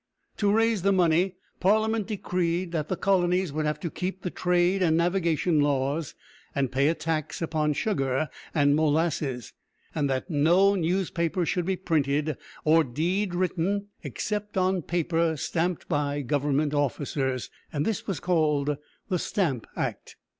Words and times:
To 0.37 0.51
raise 0.51 0.81
the 0.81 0.91
money, 0.91 1.35
Parliament 1.59 2.07
decreed 2.07 2.71
that 2.71 2.87
the 2.87 2.95
colonies 2.95 3.53
would 3.53 3.67
have 3.67 3.79
to 3.81 3.91
keep 3.91 4.23
the 4.23 4.31
trade 4.31 4.81
and 4.81 4.97
navigation 4.97 5.59
laws, 5.61 6.15
and 6.55 6.71
pay 6.71 6.87
a 6.87 6.95
tax 6.95 7.39
upon 7.39 7.73
sugar 7.73 8.27
and 8.55 8.75
molasses, 8.75 9.53
and 9.93 10.09
that 10.09 10.27
no 10.27 10.73
newspaper 10.73 11.45
should 11.45 11.67
be 11.67 11.75
printed 11.75 12.35
or 12.65 12.83
deed 12.83 13.35
written 13.35 13.89
except 14.01 14.57
on 14.57 14.81
paper 14.81 15.37
stamped 15.37 15.87
by 15.87 16.21
government 16.21 16.73
officers. 16.73 17.51
This 17.71 18.07
was 18.07 18.19
called 18.19 18.77
the 19.07 19.19
"Stamp 19.19 19.67
Act." 19.75 20.15